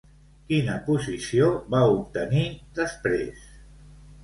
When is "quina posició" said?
0.45-1.51